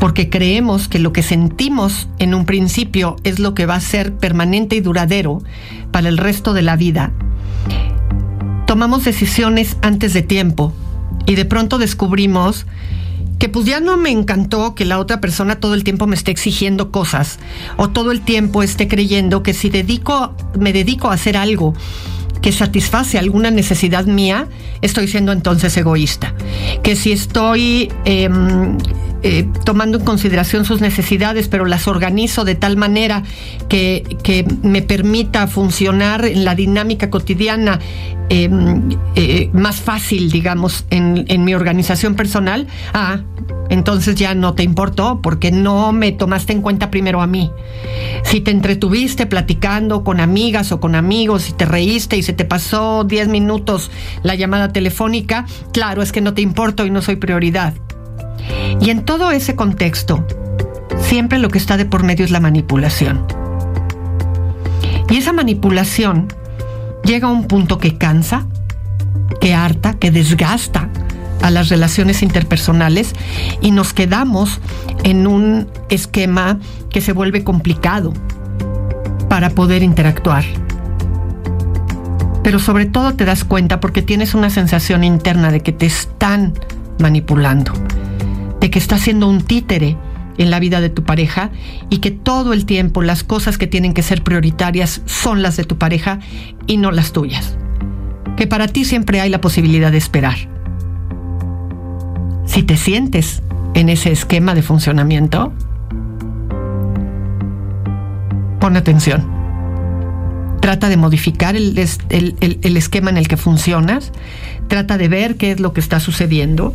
[0.03, 4.17] porque creemos que lo que sentimos en un principio es lo que va a ser
[4.17, 5.43] permanente y duradero
[5.93, 7.13] para el resto de la vida.
[8.67, 10.73] Tomamos decisiones antes de tiempo
[11.25, 12.67] y de pronto descubrimos
[13.39, 16.31] que pues ya no me encantó que la otra persona todo el tiempo me esté
[16.31, 17.39] exigiendo cosas
[17.77, 21.75] o todo el tiempo esté creyendo que si dedico me dedico a hacer algo
[22.43, 24.49] que satisface alguna necesidad mía,
[24.83, 26.35] estoy siendo entonces egoísta.
[26.83, 28.77] Que si estoy em,
[29.23, 33.23] eh, tomando en consideración sus necesidades, pero las organizo de tal manera
[33.69, 34.03] que,
[34.63, 37.79] me permita funcionar en la dinámica cotidiana
[38.29, 43.21] em, eh, más fácil, digamos, en, en mi organización personal, ah,
[43.69, 47.51] entonces ya no te importó porque no me tomaste en cuenta primero a mí.
[48.25, 52.45] Si te entretuviste platicando con amigas o con amigos y te reíste y se te
[52.45, 53.91] pasó 10 minutos
[54.23, 57.75] la llamada telefónica, claro, es que no te importo y no soy prioridad.
[58.81, 60.27] Y en todo ese contexto,
[61.01, 63.27] siempre lo que está de por medio es la manipulación.
[65.11, 66.29] Y esa manipulación
[67.05, 68.47] llega a un punto que cansa,
[69.41, 70.89] que harta, que desgasta
[71.43, 73.13] a las relaciones interpersonales
[73.61, 74.61] y nos quedamos
[75.03, 78.15] en un esquema que se vuelve complicado
[79.29, 80.45] para poder interactuar.
[82.43, 86.55] Pero sobre todo te das cuenta porque tienes una sensación interna de que te están
[86.99, 87.73] manipulando,
[88.61, 89.97] de que estás siendo un títere
[90.39, 91.51] en la vida de tu pareja
[91.91, 95.65] y que todo el tiempo las cosas que tienen que ser prioritarias son las de
[95.65, 96.21] tu pareja
[96.67, 97.57] y no las tuyas.
[98.37, 100.52] Que para ti siempre hay la posibilidad de esperar
[102.53, 105.55] si te sientes en ese esquema de funcionamiento,
[108.61, 109.27] pon atención.
[110.61, 114.13] Trata de modificar el, esquema en el que funcionas,
[114.69, 116.75] trata de ver qué es lo que está sucediendo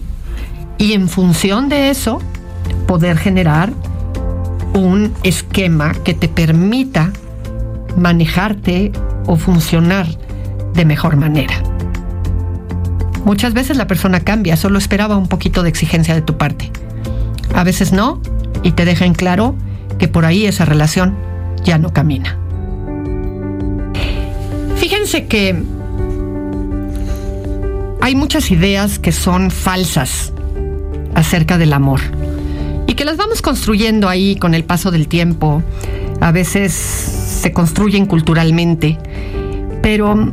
[0.80, 2.24] y en función de eso
[2.88, 3.72] poder generar
[4.74, 7.14] un esquema que te permita
[7.96, 8.92] manejarte
[9.28, 10.08] o funcionar
[10.74, 11.77] de mejor manera.
[13.28, 16.72] Muchas veces la persona cambia, solo esperaba un poquito de exigencia de tu parte.
[17.54, 18.22] A veces no,
[18.64, 19.54] y te deja en claro
[20.00, 21.14] que por ahí esa relación
[21.62, 22.38] ya no camina.
[24.78, 25.62] Fíjense que
[28.00, 30.32] hay muchas ideas que son falsas
[31.14, 32.00] acerca del amor
[32.88, 35.62] y que las vamos construyendo ahí con el paso del tiempo.
[36.22, 38.98] A veces se construyen culturalmente,
[39.82, 40.32] pero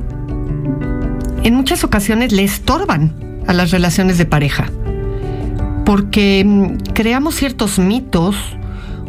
[1.45, 3.15] en muchas ocasiones le estorban
[3.47, 4.71] a las relaciones de pareja,
[5.85, 8.35] porque mm, creamos ciertos mitos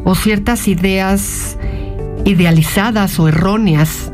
[0.03, 1.57] o ciertas ideas
[2.25, 4.11] idealizadas o erróneas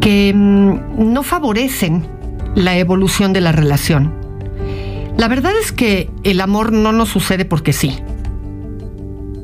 [0.00, 2.06] que mm, no favorecen
[2.54, 4.14] la evolución de la relación.
[5.16, 7.98] La verdad es que el amor no nos sucede porque sí.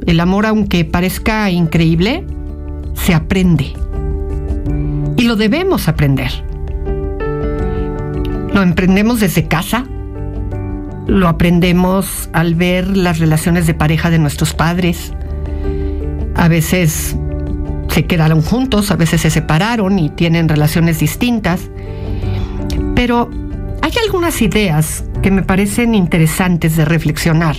[0.06, 2.24] El amor, aunque parezca increíble,
[2.94, 3.72] se aprende.
[5.16, 6.49] Y lo debemos aprender.
[8.60, 9.86] Lo emprendemos desde casa,
[11.06, 15.14] lo aprendemos al ver las relaciones de pareja de nuestros padres.
[16.34, 17.16] A veces
[17.88, 21.70] se quedaron juntos, a veces se separaron y tienen relaciones distintas.
[22.94, 23.30] Pero
[23.80, 27.56] hay algunas ideas que me parecen interesantes de reflexionar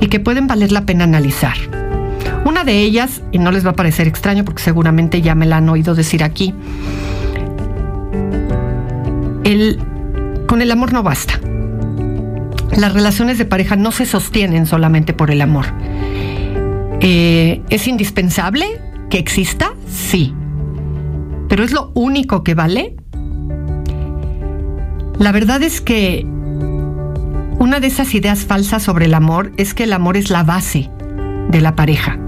[0.00, 1.56] y que pueden valer la pena analizar.
[2.46, 5.58] Una de ellas, y no les va a parecer extraño porque seguramente ya me la
[5.58, 6.54] han oído decir aquí,
[9.44, 9.78] el,
[10.54, 11.40] con el amor no basta.
[12.76, 15.64] Las relaciones de pareja no se sostienen solamente por el amor.
[17.00, 18.64] Eh, ¿Es indispensable
[19.10, 19.72] que exista?
[19.90, 20.32] Sí.
[21.48, 22.94] ¿Pero es lo único que vale?
[25.18, 26.24] La verdad es que
[27.58, 30.88] una de esas ideas falsas sobre el amor es que el amor es la base
[31.48, 32.23] de la pareja.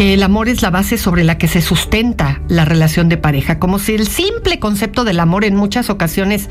[0.00, 3.78] El amor es la base sobre la que se sustenta la relación de pareja, como
[3.78, 6.48] si el simple concepto del amor en muchas ocasiones,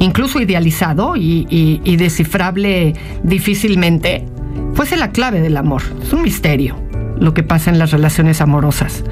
[0.00, 2.92] incluso idealizado y, y descifrable
[3.22, 4.26] difícilmente,
[4.74, 5.80] fuese la clave del amor.
[6.02, 6.76] Es un misterio
[7.18, 9.02] lo que pasa en las relaciones amorosas.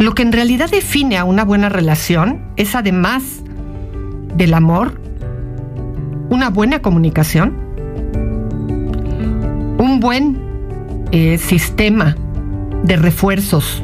[0.00, 3.44] Lo que en realidad define a una buena relación es además
[4.34, 5.00] del amor,
[6.30, 7.54] una buena comunicación,
[9.78, 10.36] un buen
[11.12, 12.16] eh, sistema
[12.82, 13.82] de refuerzos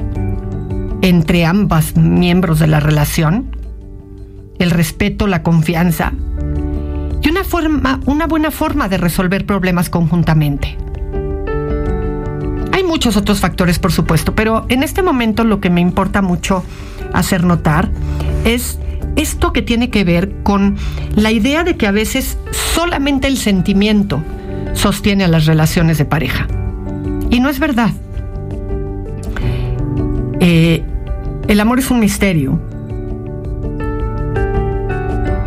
[1.03, 3.57] entre ambas miembros de la relación,
[4.59, 6.13] el respeto, la confianza
[7.23, 10.77] y una, forma, una buena forma de resolver problemas conjuntamente
[12.97, 16.65] muchos otros factores, por supuesto, pero en este momento lo que me importa mucho
[17.13, 17.91] hacer notar
[18.47, 18.79] es
[19.17, 20.77] esto que tiene que ver con
[21.15, 22.39] la idea de que a veces
[22.75, 24.23] solamente el sentimiento
[24.73, 26.47] sostiene a las relaciones de pareja.
[27.29, 27.91] Y no es verdad.
[30.41, 30.83] Eh,
[31.49, 32.61] el amor es un misterio.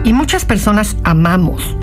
[0.03, 1.77] Y muchas personas amamos.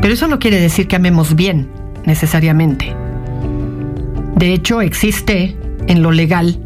[0.00, 1.68] Pero eso no quiere decir que amemos bien,
[2.06, 2.94] necesariamente.
[4.36, 5.56] De hecho, existe
[5.86, 6.58] en lo legal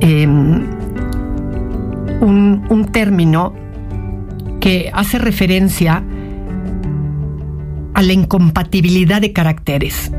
[0.00, 0.66] em,
[2.20, 3.54] un, un término
[4.60, 6.02] que hace referencia
[7.94, 10.10] a la incompatibilidad de caracteres.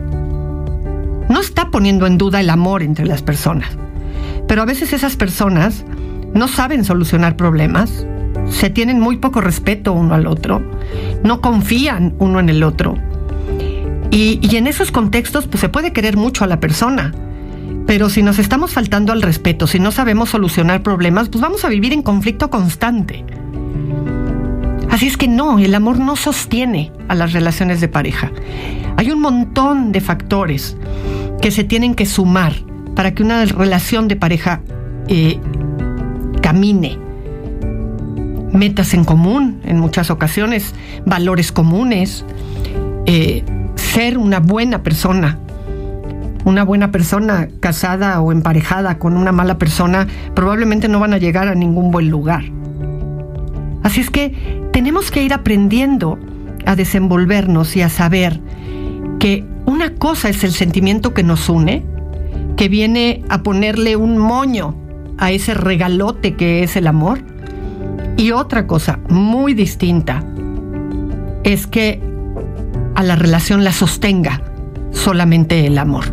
[1.29, 3.77] No está poniendo en duda el amor entre las personas,
[4.47, 5.85] pero a veces esas personas
[6.33, 8.05] no saben solucionar problemas,
[8.49, 10.61] se tienen muy poco respeto uno al otro,
[11.23, 12.95] no confían uno en el otro
[14.11, 17.13] y, en esos contextos pues, se puede querer mucho a la persona.
[17.85, 21.69] Pero si nos estamos faltando al respeto, si no sabemos solucionar problemas, pues vamos a
[21.69, 23.23] vivir en conflicto constante.
[24.89, 28.31] Así es que no, el amor no sostiene a las relaciones de pareja.
[28.97, 30.75] Hay un montón de factores
[31.41, 32.53] que se tienen que sumar
[32.97, 34.61] para que una relación de pareja
[35.07, 35.39] eh,
[36.41, 36.97] camine.
[38.51, 40.73] Metas en común en muchas ocasiones,
[41.05, 42.25] valores comunes,
[43.05, 43.43] eh,
[43.75, 45.37] ser una buena persona.
[46.43, 51.49] Una buena persona casada o emparejada con una mala persona probablemente no van a llegar
[51.49, 52.45] a ningún buen lugar.
[53.83, 54.33] Así es que
[54.73, 56.17] tenemos que ir aprendiendo
[56.65, 58.39] a desenvolvernos y a saber
[59.19, 61.83] que una cosa es el sentimiento que nos une,
[62.57, 64.75] que viene a ponerle un moño
[65.17, 67.19] a ese regalote que es el amor,
[68.17, 70.23] y otra cosa muy distinta
[71.43, 72.01] es que
[72.95, 74.41] a la relación la sostenga
[74.91, 76.05] solamente el amor.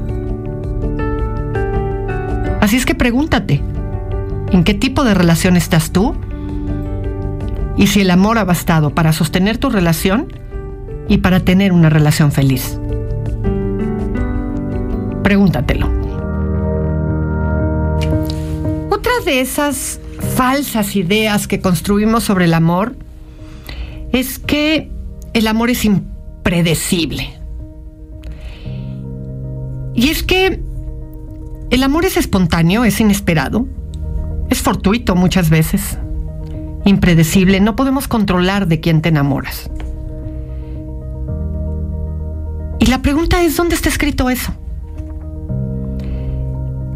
[2.60, 3.62] Así es que pregúntate,
[4.52, 6.14] ¿en qué tipo de relación estás tú?
[7.76, 10.28] Y si el amor ha bastado para sostener tu relación
[11.08, 12.78] y para tener una relación feliz.
[15.22, 15.93] Pregúntatelo.
[19.24, 20.00] De esas
[20.36, 22.96] falsas ideas que construimos sobre el amor
[24.12, 24.90] es que
[25.32, 26.14] el amor es importante
[26.44, 27.34] predecible.
[29.94, 30.62] Y es que
[31.70, 33.66] el amor es espontáneo, es inesperado,
[34.50, 35.98] es fortuito muchas veces,
[36.84, 39.68] impredecible, no podemos controlar de quién te enamoras.
[42.78, 44.54] Y la pregunta es, ¿dónde está escrito eso?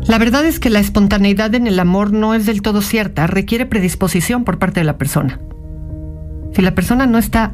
[0.08, 3.66] La verdad es que la espontaneidad en el amor no es del todo cierta, requiere
[3.66, 5.38] predisposición por parte de la persona.
[6.54, 7.52] Si la persona no está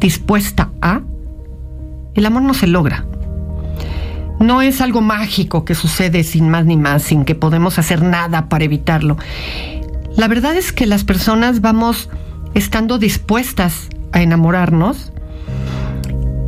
[0.00, 1.02] dispuesta a,
[2.14, 3.04] el amor no se logra.
[4.40, 8.48] No es algo mágico que sucede sin más ni más, sin que podemos hacer nada
[8.48, 9.18] para evitarlo.
[10.16, 12.08] La verdad es que las personas vamos
[12.54, 15.12] estando dispuestas a enamorarnos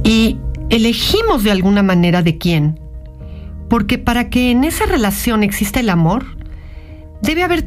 [0.04, 0.38] y
[0.70, 2.80] elegimos de alguna manera de quién.
[3.68, 6.24] Porque para que en esa relación exista el amor,
[7.22, 7.66] debe haber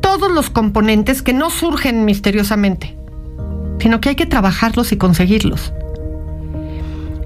[0.00, 2.96] todos los componentes que no surgen misteriosamente,
[3.78, 5.72] sino que hay que trabajarlos y conseguirlos.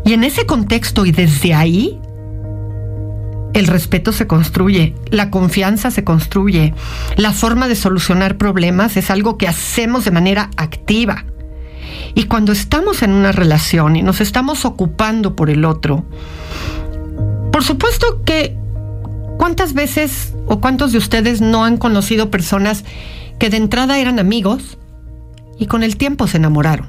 [0.05, 2.01] Y en ese contexto y desde ahí,
[3.53, 6.75] el respeto se construye, la confianza se construye,
[7.17, 11.25] la forma de solucionar problemas es algo que hacemos de manera activa.
[12.15, 16.05] Y cuando estamos en una relación y nos estamos ocupando por el otro,
[17.59, 18.57] por supuesto que
[19.37, 22.85] ¿cuántas veces o cuántos de ustedes no han conocido personas
[23.41, 24.79] que de entrada eran amigos
[25.59, 26.87] y con el tiempo se enamoraron?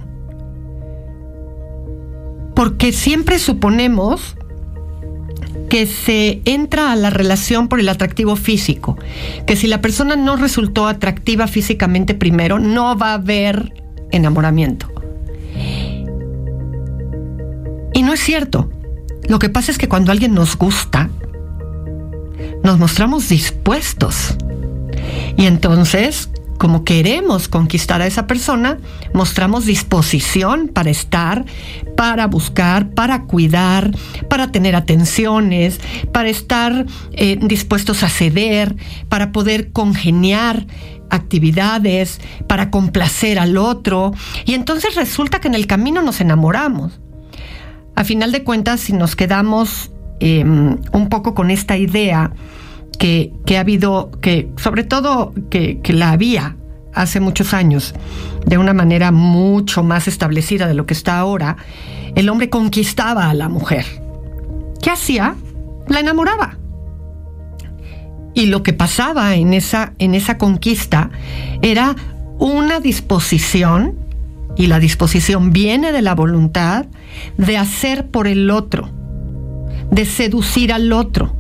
[2.54, 4.36] Porque siempre suponemos
[5.72, 8.96] que se entra a la relación por el atractivo físico,
[9.48, 13.74] que si la persona no resultó atractiva físicamente primero, no va a haber
[14.12, 14.88] enamoramiento.
[17.92, 18.70] Y no es cierto.
[19.30, 21.08] Lo que pasa es que cuando alguien nos gusta,
[22.64, 24.36] nos mostramos dispuestos.
[25.38, 28.80] Y entonces, como queremos conquistar a esa persona,
[29.14, 31.46] mostramos disposición para estar,
[31.96, 33.92] para buscar, para cuidar,
[34.30, 35.80] para tener atenciones,
[36.12, 38.76] para estar eh, dispuestos a ceder,
[39.10, 40.66] para poder congeniar
[41.12, 44.12] actividades, para complacer al otro.
[44.46, 47.00] Y entonces resulta que en el camino nos enamoramos.
[48.00, 49.92] A final de cuentas, si nos quedamos
[50.22, 52.32] em, un poco con esta idea
[52.98, 56.56] que, ha habido, que sobre todo que, que la había
[56.94, 57.94] hace muchos años,
[58.46, 61.58] de una manera mucho más establecida de lo que está ahora,
[62.16, 63.86] el hombre conquistaba a la mujer.
[64.82, 65.36] ¿Qué hacía?
[65.90, 66.58] La enamoraba.
[68.34, 71.12] Y lo que pasaba en esa, en esa conquista
[71.62, 71.98] era
[72.38, 73.99] una disposición,
[74.60, 76.86] y la disposición viene de la voluntad,
[77.38, 78.90] de hacer por el otro,
[79.90, 81.34] de seducir al otro,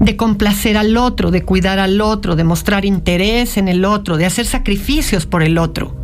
[0.00, 4.26] de complacer al otro, de cuidar al otro, de mostrar interés en el otro, de
[4.26, 5.96] hacer sacrificios por el otro.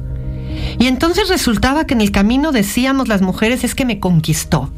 [0.78, 4.70] Y entonces resultaba que en el camino decíamos las mujeres es que me conquistó.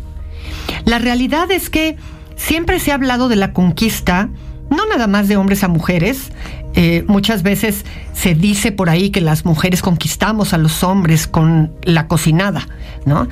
[0.87, 1.97] La realidad es que
[2.37, 4.31] siempre se ha hablado de la conquista,
[4.71, 6.33] no nada más de hombres a mujeres,
[6.75, 11.73] eh, muchas veces se dice por ahí que las mujeres conquistamos a los hombres con
[11.83, 12.69] la cocinada,
[13.05, 13.27] ¿no?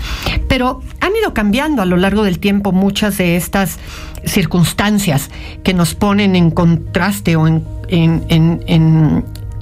[0.49, 3.79] Pero han ido cambiando a lo largo del tiempo muchas de estas
[4.25, 5.31] circunstancias
[5.63, 8.63] que nos ponen en contraste o en, en,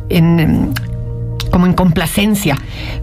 [0.09, 0.73] em,
[1.51, 2.57] como en complacencia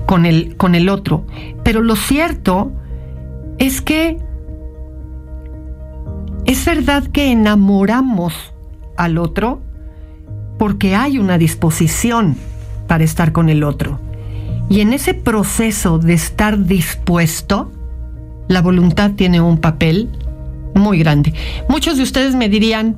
[0.07, 1.25] con el, con el otro.
[1.63, 2.71] Pero lo cierto
[3.59, 4.17] es que
[6.45, 8.33] es verdad que enamoramos
[8.97, 9.61] al otro
[10.57, 12.37] porque hay una disposición
[12.87, 13.99] para estar con el otro.
[14.69, 17.71] Y en ese proceso de estar dispuesto,
[18.47, 20.09] la voluntad tiene un papel
[20.73, 21.33] muy grande.
[21.69, 22.97] Muchos de ustedes me dirían,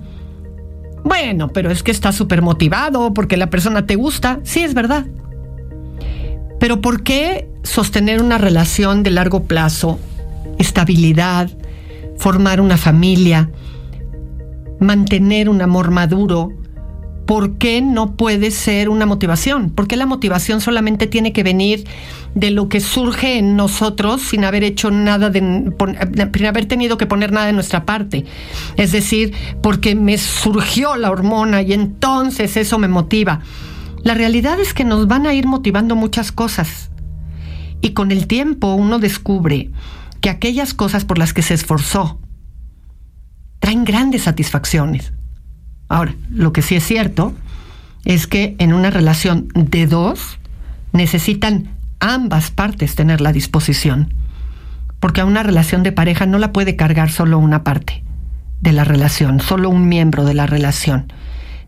[1.04, 4.40] bueno, pero es que está súper motivado porque la persona te gusta.
[4.44, 5.06] Sí, es verdad.
[6.60, 10.00] Pero ¿por qué sostener una relación de largo plazo,
[10.58, 11.50] estabilidad,
[12.18, 13.50] formar una familia,
[14.80, 16.54] mantener un amor maduro,
[17.26, 19.70] ¿por qué no puede ser una motivación?
[19.70, 21.86] ¿Por qué la motivación solamente tiene que venir
[22.36, 27.32] de lo que surge en nosotros sin haber hecho nada, sin haber tenido que poner
[27.32, 28.26] nada de nuestra parte?
[28.78, 33.42] Es decir, porque me surgió la hormona y entonces eso me motiva.
[34.04, 36.92] La realidad es que nos van a ir motivando muchas cosas.
[37.82, 39.72] Y con el tiempo uno descubre
[40.22, 42.20] que aquellas cosas por las que se esforzó
[43.60, 45.12] traen grandes satisfacciones.
[45.88, 47.34] Ahora, lo que sí es cierto
[48.06, 50.40] es que en una relación de dos
[50.94, 54.14] necesitan ambas partes tener la disposición,
[55.00, 58.04] porque a una relación de pareja no la puede cargar solo una parte
[58.62, 61.12] de la relación, solo un miembro de la relación.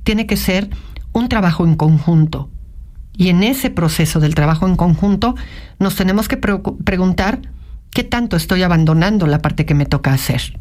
[0.03, 0.69] Tiene que ser
[1.11, 2.49] un trabajo en conjunto.
[3.15, 5.35] Y en ese proceso del trabajo en conjunto
[5.79, 7.41] nos tenemos que preguntar
[7.91, 10.59] qué tanto estoy abandonando la parte que me toca hacer.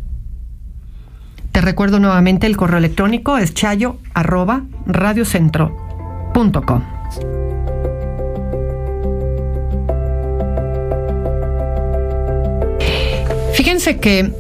[1.57, 6.83] Te recuerdo nuevamente el correo electrónico es chayo arroba radiocentro.com.
[13.55, 14.31] Fíjense que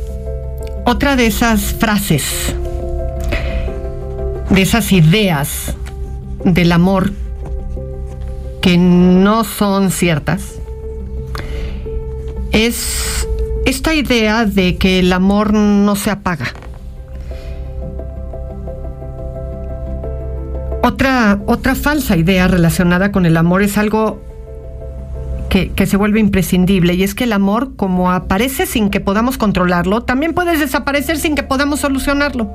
[0.84, 2.54] otra de esas frases,
[4.50, 5.74] de esas ideas
[6.44, 7.14] del amor
[8.60, 10.56] que no son ciertas,
[12.52, 13.26] es
[13.64, 16.52] esta idea de que el amor no se apaga.
[20.86, 24.22] Otra, otra falsa idea relacionada con el amor es algo
[25.48, 29.36] que, que, se vuelve imprescindible y es que el amor, como aparece sin que podamos
[29.36, 32.52] controlarlo, también puede desaparecer sin que podamos solucionarlo.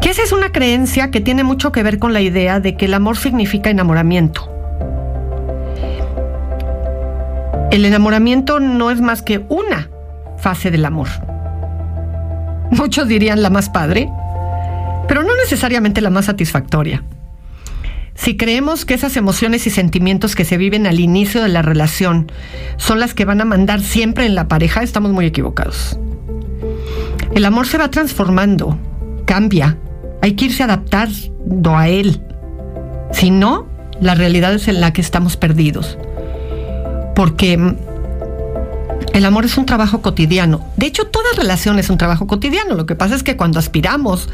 [0.00, 2.84] Que esa es una creencia que tiene mucho que ver con la idea de que
[2.84, 4.48] el amor significa enamoramiento.
[7.72, 9.90] El enamoramiento no es más que una
[10.36, 11.08] fase del amor.
[12.70, 14.08] Muchos dirían la más padre,
[15.08, 17.02] pero no necesariamente la más satisfactoria.
[18.14, 22.30] Si creemos que esas emociones y sentimientos que se viven al inicio de la relación
[22.76, 25.98] son las que van a mandar siempre en la pareja, estamos muy equivocados.
[27.34, 28.78] El amor se va transformando,
[29.26, 29.76] cambia,
[30.22, 32.20] hay que irse adaptando a él.
[33.12, 33.66] Si no,
[34.00, 35.98] la realidad es en la que estamos perdidos.
[37.16, 37.76] Porque
[39.12, 40.64] el amor es un trabajo cotidiano.
[40.76, 42.74] De hecho, toda relación es un trabajo cotidiano.
[42.74, 44.28] Lo que pasa es que cuando aspiramos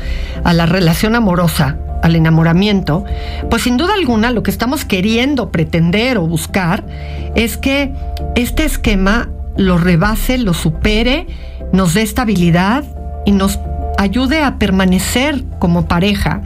[0.44, 3.04] a la relación amorosa, al enamoramiento,
[3.50, 6.86] pues sin duda alguna lo que estamos queriendo pretender o buscar
[7.34, 7.92] es que
[8.36, 11.26] este esquema lo rebase, lo supere,
[11.72, 12.84] nos dé estabilidad
[13.26, 13.58] y nos
[13.98, 16.40] ayude a permanecer como pareja,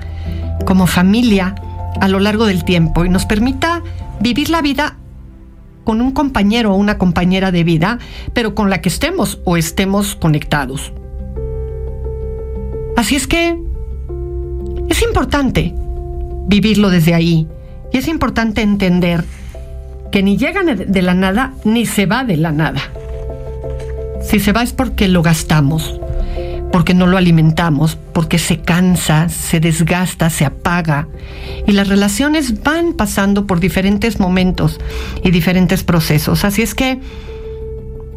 [0.66, 1.54] como familia
[2.00, 3.82] a lo largo del tiempo y nos permita
[4.20, 4.96] vivir la vida
[5.84, 7.98] con un compañero o una compañera de vida,
[8.32, 10.92] pero con la que estemos o estemos conectados.
[12.96, 13.56] Así es que
[14.88, 15.74] es importante
[16.46, 17.46] vivirlo desde ahí
[17.92, 19.24] y es importante entender
[20.10, 22.80] que ni llega de la nada ni se va de la nada.
[24.22, 26.00] Si se va es porque lo gastamos,
[26.74, 31.06] porque no lo alimentamos, porque se cansa, se desgasta, se apaga.
[31.68, 34.80] Y las relaciones van pasando por diferentes momentos
[35.22, 36.44] y diferentes procesos.
[36.44, 36.98] Así es que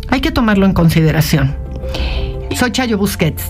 [0.09, 1.55] hay que tomarlo en consideración.
[2.55, 3.43] Soy Chayo Busquets.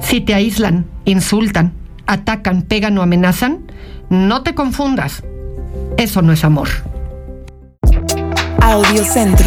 [0.00, 1.74] Si te aíslan, insultan,
[2.06, 3.70] atacan, pegan o amenazan,
[4.08, 5.22] no te confundas.
[5.98, 6.70] Eso no es amor.
[8.62, 9.46] Audiocentro.